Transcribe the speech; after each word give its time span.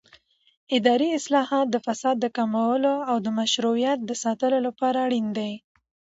اداري 0.77 1.09
اصلاحات 1.19 1.67
د 1.71 1.75
فساد 1.85 2.15
د 2.21 2.25
کمولو 2.37 2.93
او 3.09 3.15
مشروعیت 3.39 3.99
د 4.05 4.11
ساتلو 4.23 4.57
لپاره 4.67 4.97
اړین 5.05 5.27
دي 5.37 5.51